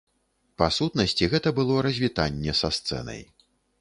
[0.61, 3.21] Па сутнасці, гэта было развітанне са сцэнай.